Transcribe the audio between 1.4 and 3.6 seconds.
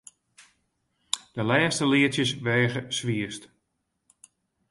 lêste leadsjes weage swierst.